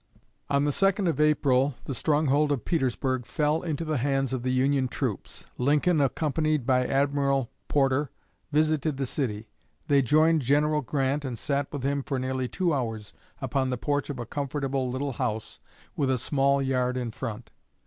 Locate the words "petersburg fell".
2.65-3.61